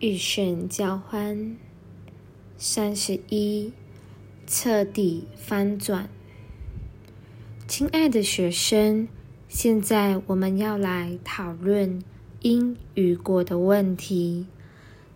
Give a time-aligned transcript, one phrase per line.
[0.00, 1.56] 预选交换
[2.56, 3.72] 三十一，
[4.46, 6.08] 彻底翻转。
[7.66, 9.08] 亲爱的学生，
[9.48, 12.00] 现在我们要来讨论
[12.42, 14.46] 因与果的问题。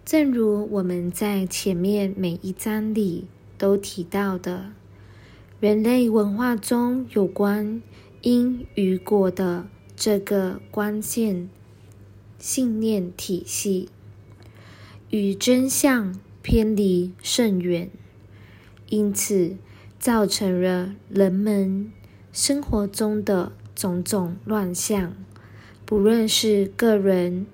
[0.05, 4.73] 正如我们在前面每一章里都提到的，
[5.61, 7.81] 人类文化中有关
[8.23, 11.49] 因与果的这个关键
[12.41, 13.89] 信念体系。
[15.13, 17.91] 与真相偏离甚远，
[18.89, 19.59] 因此
[19.99, 21.93] 造成了人们
[22.33, 25.15] 生活中的种种乱象。
[25.85, 27.45] 不论是个人、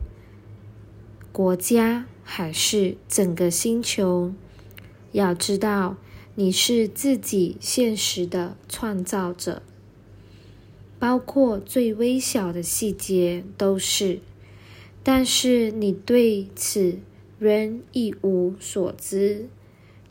[1.32, 4.32] 国家，还是整个星球，
[5.10, 5.96] 要知道
[6.36, 9.62] 你是自己现实的创造者，
[11.00, 14.20] 包括最微小的细节都是。
[15.02, 17.00] 但是你对此。
[17.38, 19.48] 人一无所知，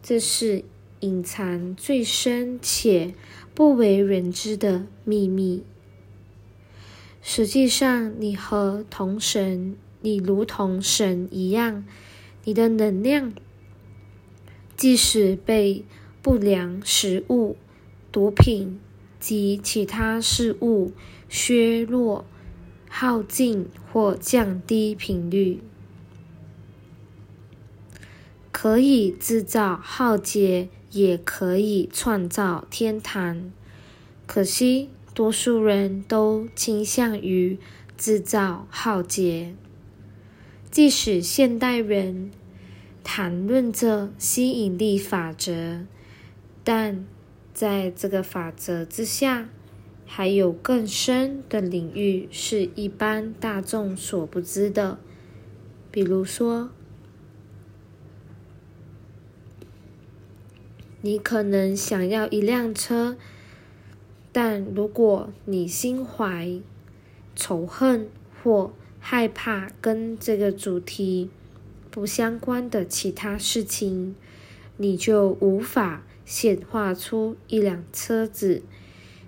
[0.02, 0.64] 这是
[1.02, 3.14] 隐藏最深且
[3.54, 5.64] 不为人知的秘密。
[7.22, 11.84] 实际上，你和同神，你如同神一样，
[12.46, 13.34] 你的能量，
[14.78, 15.84] 即使被
[16.22, 17.58] 不良食物、
[18.10, 18.80] 毒品
[19.20, 20.94] 及其他事物
[21.28, 22.24] 削弱、
[22.88, 25.60] 耗尽或降低频率。
[28.60, 33.52] 可以制造浩劫，也可以创造天堂。
[34.26, 37.60] 可惜，多数人都倾向于
[37.96, 39.54] 制造浩劫。
[40.72, 42.32] 即使现代人
[43.04, 45.86] 谈论着吸引力法则，
[46.64, 47.06] 但
[47.54, 49.50] 在这个法则之下，
[50.08, 54.98] 还有更深的领域是一般大众所不知的，
[55.92, 56.72] 比如说。
[61.08, 63.16] 你可能想要一辆车，
[64.34, 66.60] 但如果你心怀
[67.34, 68.10] 仇恨
[68.44, 71.30] 或害怕跟这个主题
[71.90, 74.18] 不相关的其他事情，
[74.76, 78.62] 你就无法显化出一辆车子。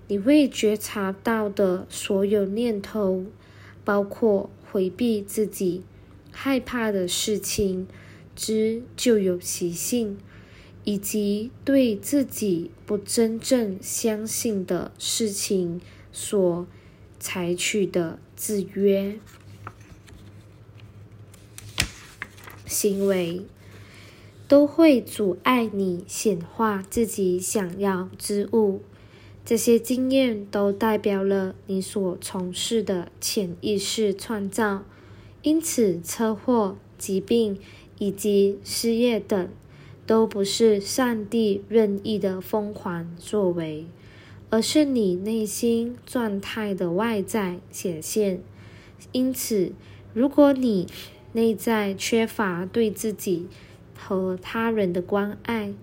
[0.09, 3.23] 你会觉察到的所有念头，
[3.85, 5.83] 包括回避自己
[6.29, 7.87] 害怕的事情
[8.35, 10.17] 之就有习性。
[10.83, 15.79] 以及对自己不真正相信的事情
[16.11, 16.65] 所
[17.19, 19.19] 采取的制约
[22.65, 23.45] 行为，
[24.47, 28.81] 都会阻碍你显化自己想要之物。
[29.45, 34.85] 这些经验都代表了你所从事的潜意识创造。
[35.41, 37.57] 因此，车祸、疾病
[37.97, 39.49] 以及失业等。
[40.09, 43.85] 都不是上帝任意的疯狂作为，
[44.49, 48.41] 而是你内心状态的外在显现。
[49.11, 49.71] 因此，
[50.15, 50.87] 如果你
[51.33, 53.45] 内在缺乏对自己
[53.95, 55.75] 和他人的关爱，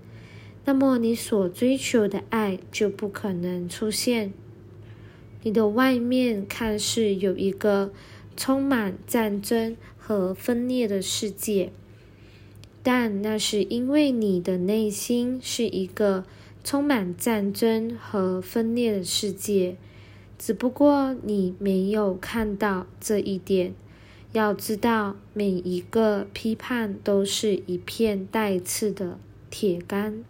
[0.65, 4.33] 那么你所追求的爱就不可能出现。
[5.45, 7.93] 你的外面看似有一个
[8.37, 11.71] 充满战争和分裂的世界。
[12.89, 16.25] 但那是因为你的内心是一个
[16.63, 19.77] 充满战争和分裂的世界，
[20.39, 23.75] 只不过你没有看到这一点。
[24.33, 29.19] 要知道，每一个批判都是一片带刺的
[29.51, 30.25] 铁杆，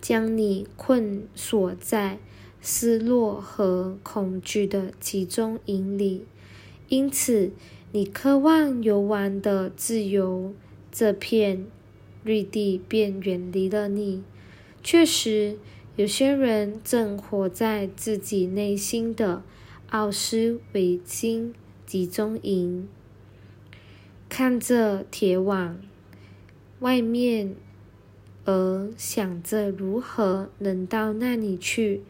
[0.00, 2.18] 将你困锁在
[2.60, 6.24] 失落和恐惧的集中营里。
[6.88, 7.52] 因此，
[7.92, 10.52] 你渴望游玩的自由。
[10.98, 11.66] 这片
[12.24, 14.24] 绿地便远离了你。
[14.82, 15.58] 确实，
[15.94, 19.42] 有些人正活在自己内心的
[19.90, 21.54] 奥斯维辛
[21.84, 22.88] 集中营，
[24.30, 25.78] 看着铁网
[26.80, 27.54] 外面，
[28.46, 32.00] 而想着如何能到那里去。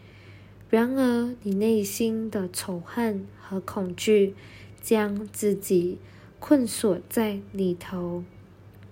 [0.70, 4.36] 然而，你内心的仇恨和恐惧
[4.80, 5.98] 将自己
[6.38, 8.22] 困锁在里头。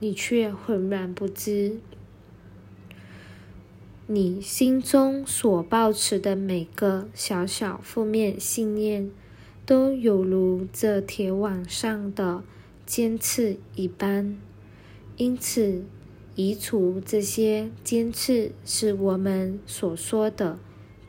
[0.05, 1.79] 你却浑然不知，
[4.07, 9.11] 你心中所抱持的每个小小负面信念，
[9.65, 12.45] 都有如这铁网上的
[12.85, 14.37] 尖刺一般。
[15.17, 15.87] 因此，
[16.35, 20.59] 移除这些尖刺是我们所说的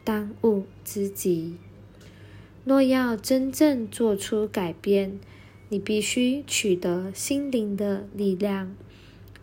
[0.06, 1.58] 当务之急。
[2.64, 5.20] 若要真正做出改变，
[5.68, 8.74] 你必须取得心灵的力量，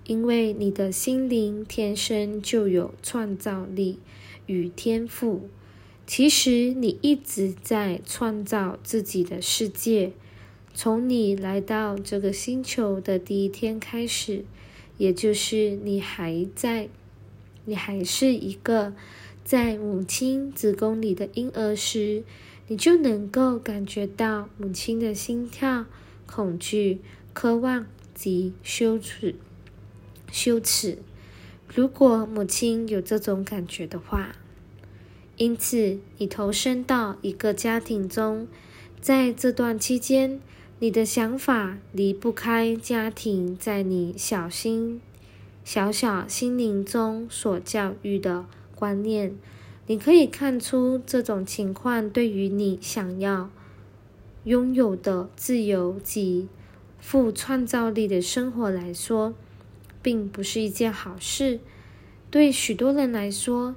[0.04, 3.99] 因为你的心灵天生就有创造力
[4.46, 5.49] 与天赋。
[6.04, 10.12] 其实你一直在创造自己的世界，
[10.75, 14.44] 从你来到这个星球的第一天开始，
[14.99, 16.88] 也就是你还在，
[17.64, 18.93] 你还是一个
[19.44, 22.25] 在母亲子宫里的婴儿时，
[22.66, 25.87] 你就能够感觉到母亲的心跳、
[26.26, 26.99] 恐惧、
[27.32, 29.37] 渴望及羞耻。
[30.32, 30.99] 羞耻。
[31.73, 34.34] 如果母亲有这种感觉的话。
[35.38, 38.46] 因此，你投身到一个家庭中，
[39.00, 40.38] 在这段期间，
[40.79, 45.00] 你的想法离不开家庭在你小心、
[45.64, 48.44] 小小心灵中所教育的
[48.75, 49.35] 观念。
[49.87, 53.50] 你可以看出，这种情况对于你想要
[54.44, 56.46] 拥有的自由及
[57.00, 59.35] 富创造力的生活来说，
[60.02, 61.60] 并不是一件好事。
[62.31, 63.76] 对许多人来说，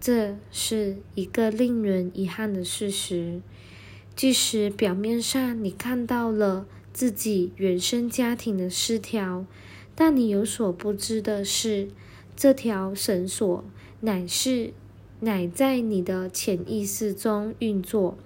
[0.00, 3.40] 这是一个令人遗憾的事实。
[4.14, 9.44] 即使表面上你看到了自己原生家庭的失调，
[9.94, 11.88] 但你有所不知的是，
[12.36, 13.64] 这条绳索
[14.00, 14.72] 乃是
[15.20, 18.16] 乃在你的潜意识中运作，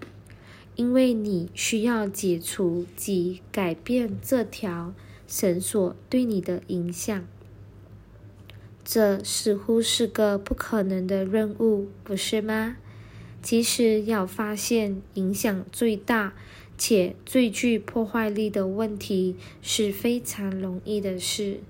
[0.74, 4.92] 因为你需要解除及改变这条
[5.26, 7.26] 绳索对你的影响。
[8.90, 12.78] 这似乎是个不可能的任务，不是吗？
[13.42, 16.32] 其实，要发现影响最大
[16.78, 21.60] 且最具破坏力的问题是非常容易的事。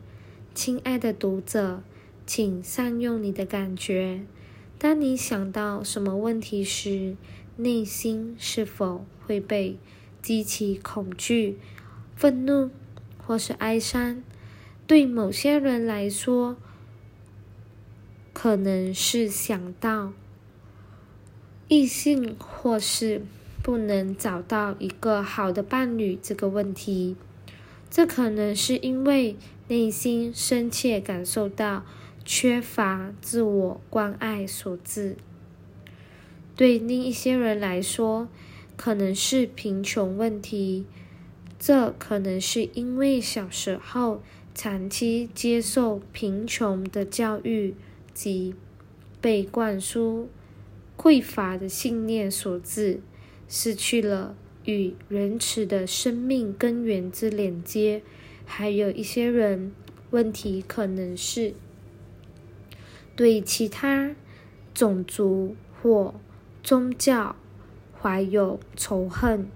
[0.55, 1.83] 亲爱的读者，
[2.25, 4.21] 请善用你的感觉。
[4.79, 7.17] 当你想到什么问题时，
[7.57, 9.77] 内心是否会被
[10.23, 11.59] 激起恐惧、
[12.15, 12.71] 愤怒
[13.27, 14.23] 或是哀伤？
[14.87, 16.57] 对某些人来说，
[18.41, 20.13] 可能是想到
[21.67, 23.21] 异性，或是
[23.65, 27.17] 不能找到一个好的伴侣这个问题。
[27.91, 29.35] 这可能是因为
[29.67, 31.85] 内心深切感受到
[32.25, 35.17] 缺乏自我关爱所致。
[36.55, 38.29] 对另一些人来说，
[38.77, 40.87] 可能是贫穷问题。
[41.59, 44.23] 这可能是因为小时候
[44.55, 47.75] 长期接受贫穷的教育。
[48.19, 48.53] 及
[49.21, 50.29] 被灌输
[50.97, 53.01] 匮乏的信念所致，
[53.49, 54.35] 失去了
[54.65, 58.03] 与仁慈的生命根源之连接。
[58.45, 59.71] 还有一些人，
[60.11, 61.55] 问题可能是
[63.15, 64.17] 对其他
[64.75, 66.17] 种族或
[66.65, 67.37] 宗教
[67.97, 69.47] 怀有仇恨。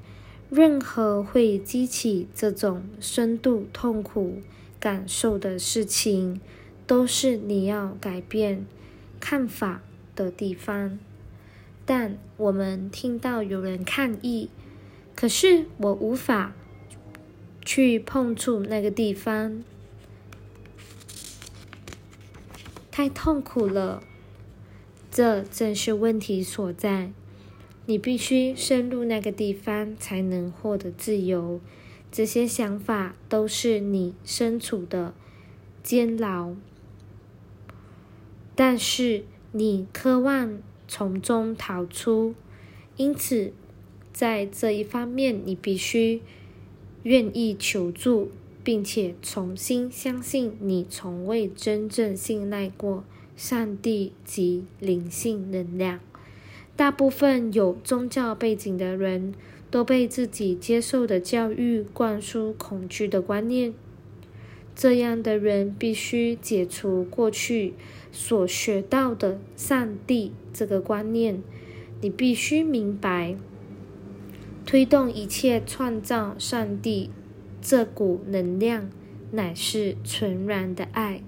[0.49, 4.37] 任何会激起这种深度痛苦
[4.79, 6.41] 感受的事情。
[6.93, 8.67] 都是你要改变
[9.19, 9.81] 看法
[10.15, 10.99] 的地方，
[11.87, 14.51] 但我们听到有人抗议，
[15.17, 16.53] 可是我无法
[17.65, 19.65] 去碰触那个地方，
[22.91, 24.03] 太痛苦了。
[25.11, 27.11] 这正是问题所在。
[27.87, 31.59] 你必须深入那个地方，才能获得自由。
[32.11, 35.15] 这些想法都是你身处的
[35.83, 36.55] 监牢。
[38.55, 42.35] 但是你渴望从中逃出，
[42.97, 43.53] 因此
[44.13, 46.21] 在这一方面，你必须
[47.03, 48.31] 愿意求助，
[48.63, 53.05] 并且重新相信你从未真正信赖过
[53.37, 56.01] 上帝及灵性能量。
[56.77, 59.35] 大部分有宗教背景的人
[59.71, 63.73] 都被自己接受的教育灌输恐惧的观念。
[64.75, 67.75] 这样的人必须解除过去
[68.13, 71.43] 所学到的上帝这个观念。
[72.01, 73.35] 你必须明白，
[74.65, 77.11] 推动一切创造上帝
[77.61, 78.89] 这股能量
[79.33, 81.23] 乃是纯然的爱。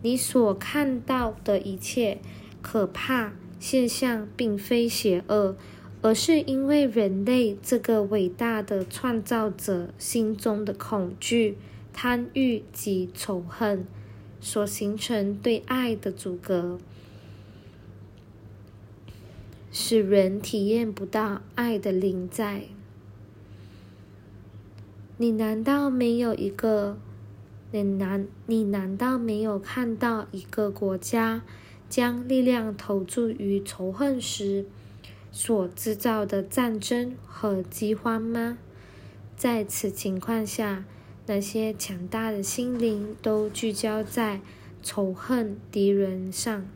[0.00, 2.18] 你所看到的一切
[2.62, 5.56] 可怕现象，并非邪恶，
[6.02, 11.58] 而是因为人类这个伟大的创造者心中的恐惧。
[11.96, 13.86] 贪欲及仇恨
[14.44, 16.78] 所形成对爱的阻隔，
[19.72, 22.64] 使人体验不到爱的临在。
[25.16, 26.98] 你难道没有一个？
[27.72, 28.28] 你难？
[28.44, 31.40] 你难道没有看到一个国家
[31.88, 34.66] 将力量投注于仇恨时
[35.32, 38.58] 所制造的战争和饥荒吗？
[39.38, 40.84] 在此情况下，
[41.26, 44.40] 那些强大的心灵都聚焦在
[44.82, 46.68] 仇恨敌人上，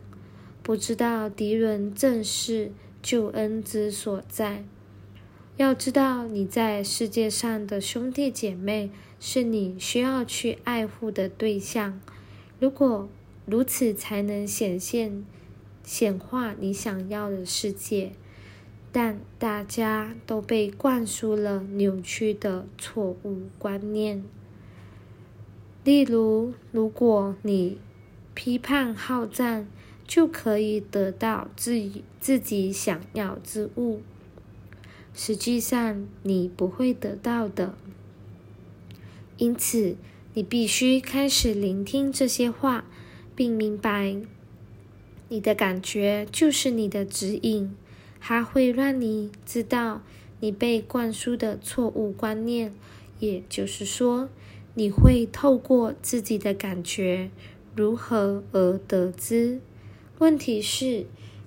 [0.62, 4.64] 不知道敌人正是救恩之所在。
[5.58, 8.90] 要知道，你在世界上的兄弟姐妹
[9.20, 12.00] 是你需要去爱护的对象。
[12.58, 13.08] 如果
[13.44, 15.24] 如此，才能显现、
[15.82, 18.12] 显化你想要的世界。
[18.90, 24.24] 但大家都被灌输了扭曲的错误观念。
[25.84, 27.78] 例如，如果你
[28.34, 29.66] 批判好战，
[30.06, 34.00] 就可以得到自己自己想要之物。
[35.14, 37.74] 实际上，你不会得到的。
[39.36, 39.96] 因此，
[40.34, 42.84] 你必须开始聆听这些话，
[43.34, 44.16] 并明白，
[45.28, 47.74] 你的感觉就是你的指引，
[48.20, 50.02] 它会让你知道
[50.40, 52.72] 你被灌输的错误观念。
[53.20, 54.28] 也就是说，
[54.78, 57.30] 你会透过自己的感觉
[57.74, 59.60] 如何而得知。
[60.20, 61.04] 问题是，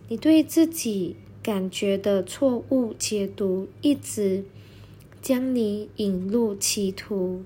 [0.09, 1.15] 你对自己。
[1.43, 4.45] 感觉的错误解读一直
[5.23, 7.41] 将你引入歧途。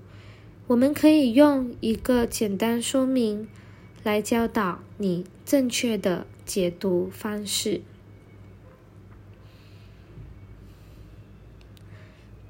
[0.66, 3.48] 我们可以用一个简单说明
[4.02, 7.80] 来教导你正确的解读方式。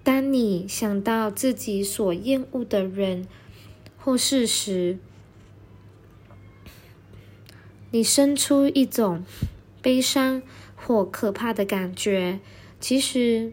[0.06, 3.26] 当你想到自己所厌恶的人
[3.98, 5.00] 或事时，
[7.90, 9.24] 你生出一种
[9.82, 10.40] 悲伤。
[10.78, 12.38] 或可怕的感觉，
[12.78, 13.52] 其实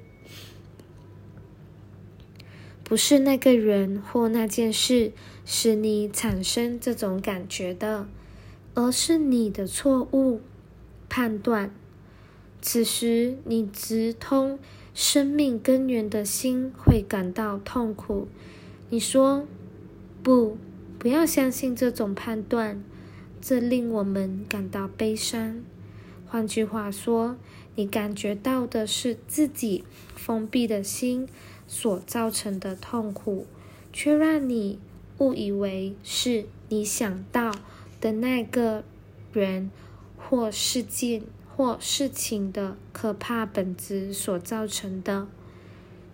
[2.84, 8.08] 不是那个人或那件事使你产生这种感觉的，
[8.76, 10.42] 而是你的错误
[11.10, 11.74] 判断。
[12.62, 14.60] 此时，你直通
[14.94, 18.28] 生命根源的心会感到痛苦。
[18.90, 19.48] 你说
[20.22, 20.58] ：“不，
[21.00, 22.84] 不要相信这种判断，
[23.42, 25.64] 这令我们感到悲伤。”
[26.28, 27.38] 换句话说，
[27.76, 29.84] 你感觉到的是自己
[30.16, 31.28] 封闭的心
[31.68, 33.48] 所造成的痛苦，
[33.92, 34.80] 却让你
[35.18, 37.52] 误以为是你想到
[38.00, 38.84] 的那个
[39.32, 39.72] 人
[40.18, 41.24] 或事件
[41.56, 45.28] 或事情的可怕本质所造成的。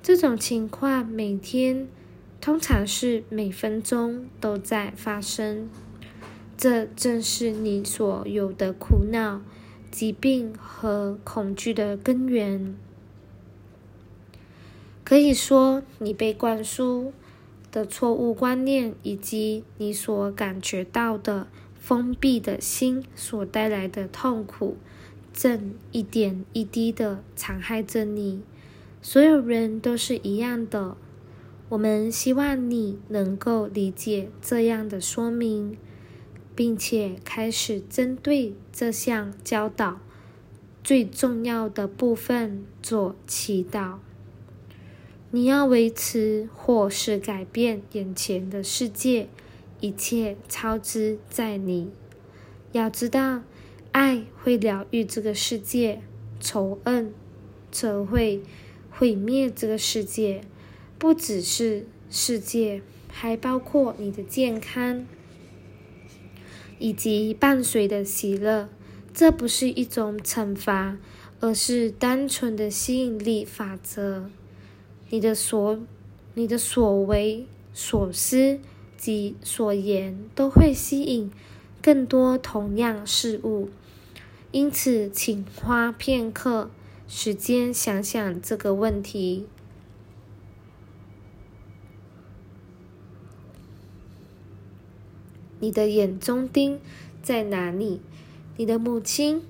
[0.04, 1.88] 这种情况每天，
[2.40, 5.70] 通常是每分钟都在发生。
[6.58, 9.42] 这正是你所有的苦恼。
[9.92, 12.76] 疾病和恐惧的根源，
[15.04, 17.12] 可以说，你被灌输
[17.72, 21.48] 的错误观念，以及你所感觉到的
[21.80, 24.78] 封闭的心所带来的痛苦，
[25.40, 28.42] 正一点一滴的残害着你。
[29.02, 30.98] 所有人都是一样的。
[31.70, 35.78] 我们希望你能够理解这样的说明。
[36.60, 40.02] 并且开始针对这项教导
[40.84, 44.00] 最重要的部分做祈祷。
[45.32, 49.30] 你要维持或是改变眼前的世界，
[49.80, 51.92] 一切超之在你。
[52.74, 53.42] 要知道，
[53.92, 56.02] 爱会疗愈这个世界，
[56.40, 57.14] 仇恨
[57.72, 58.42] 则会
[58.90, 60.42] 毁灭这个世界。
[60.98, 65.06] 不只是世界，还包括你的健康。
[66.78, 68.70] 以及伴随的喜乐，
[69.14, 70.98] 这不是一种惩罚，
[71.42, 74.30] 而是单纯的吸引力法则。
[75.10, 75.80] 你的所、
[76.36, 78.60] 你的所为、所思
[78.96, 81.30] 及所言，都会吸引
[81.82, 83.70] 更多同样事物。
[84.52, 86.72] 因此，请花片刻
[87.08, 89.46] 时间想想这个问题。
[95.60, 96.80] 你的眼中钉
[97.22, 98.02] 在哪里？
[98.58, 99.44] 你的母亲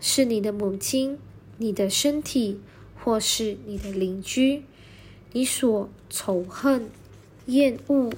[0.00, 1.18] 是你的母亲，
[1.58, 2.60] 你的身体
[3.02, 4.62] 或是你的邻居？
[5.32, 6.88] 你所仇恨、
[7.46, 8.12] 厌恶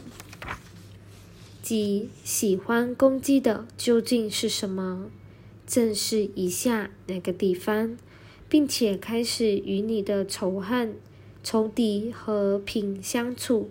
[1.63, 5.09] 及喜欢攻击的究竟是什么？
[5.67, 7.97] 正视以下那个地方，
[8.49, 10.95] 并且开始与你的仇恨、
[11.43, 13.69] 仇敌和平相处。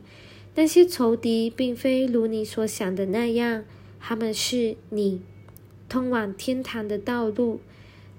[0.55, 3.63] 那些仇敌并非如你所想的那样，
[3.99, 5.21] 他们是你
[5.87, 7.59] 通往天堂的道路。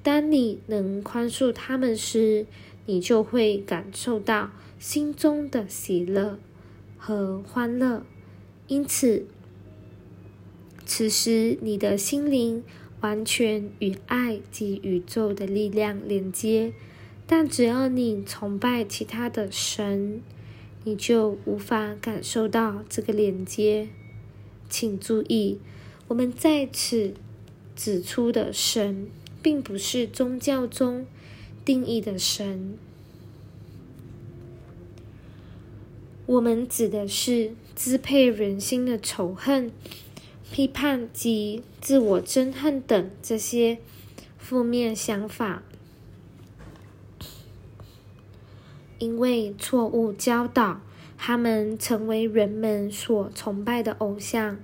[0.03, 2.47] 当你能宽恕他们时，
[2.87, 6.39] 你就会感受到心中的喜乐
[6.97, 8.05] 和欢乐。
[8.69, 9.27] 因此，
[10.85, 12.63] 此时你的心灵
[13.01, 16.73] 完全与爱及宇宙的力量连接。
[17.27, 20.23] 但只要你崇拜其他的神，
[20.85, 23.89] 你就无法感受到这个连接。
[24.69, 25.59] 请注意，
[26.09, 27.15] 我们在此
[27.75, 29.09] 指出的神，
[29.43, 31.07] 并不是宗教中
[31.65, 32.79] 定义的神。
[36.27, 39.71] 我们指的是支配人心的仇恨、
[40.51, 43.79] 批判及自我憎恨等这些
[44.39, 45.63] 负面想法。
[48.99, 50.81] 因为错误教导，
[51.19, 54.59] 他们成为人们所崇拜的偶像。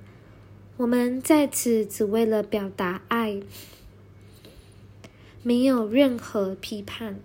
[0.78, 3.42] 我们在此只为了表达爱，
[5.42, 7.20] 没有任何批判。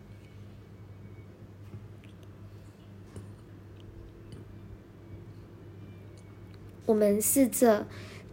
[6.86, 7.88] 我们试着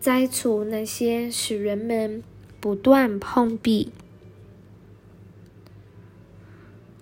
[0.04, 2.22] 摘除那些使人们
[2.60, 3.88] 不断碰壁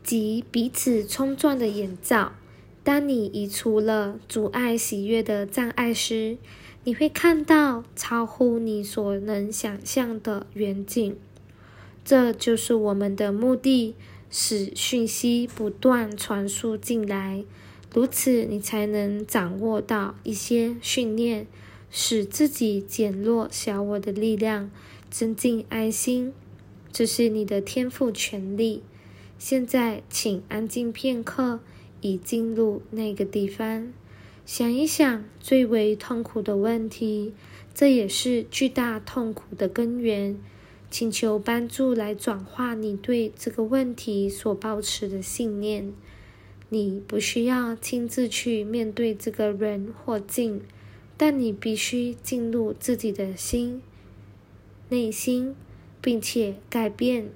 [0.05, 2.33] 及彼此冲撞的眼罩。
[2.85, 6.39] 当你移除了阻碍喜悦的障碍时，
[6.85, 11.17] 你会看到超乎你所能想象的远景。
[12.05, 13.97] 这就是我们的目的：
[14.31, 17.45] 使讯息不断传输进来。
[17.93, 21.49] 如此，你才能掌握到一些训练，
[21.95, 24.71] 使自己减弱小我的力量，
[25.11, 26.33] 增进爱心。
[26.91, 28.83] 这是你的天赋权利。
[29.39, 31.61] 现在，请安静片刻，
[32.01, 33.93] 以进入那个地方，
[34.47, 37.35] 想一想最为痛苦的问题，
[37.75, 40.39] 这也是巨大痛苦的根源。
[40.91, 45.93] 请求帮助来转化你对这个问题所保持的信念。
[46.69, 50.63] 你不需要亲自去面对这个人或境，
[51.25, 53.81] 但你必须进入自己的心、
[54.89, 55.55] 内心，
[56.01, 57.31] 并且改变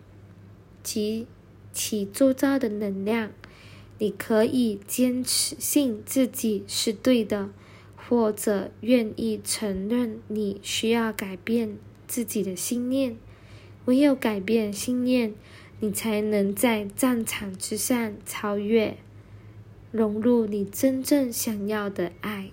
[0.83, 1.25] 及
[1.73, 3.31] 其周遭的能量。
[4.01, 7.51] 你可以坚持信自己是对的，
[7.95, 13.17] 或者愿意承认你需要改变自己的心念。
[13.85, 15.33] 唯有改变心念，
[15.79, 18.97] 你才能在战场之上超越。
[19.93, 22.51] 融入你真正想要的爱，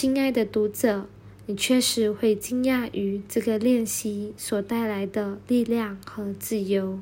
[0.00, 1.08] 亲爱的读者，
[1.46, 7.00] 你确实会惊讶于这个练习所带来的力量和自由。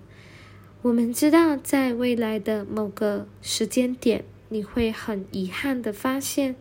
[0.81, 6.57] 我们知道，在未来的某个时间点，你会很遗憾的发现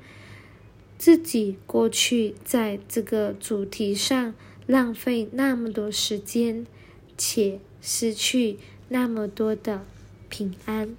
[0.97, 4.33] 自己过去在这个主题上
[4.67, 6.67] 浪费那么多时间，
[7.17, 8.57] 且失去
[8.89, 9.85] 那么多的
[10.27, 10.97] 平安。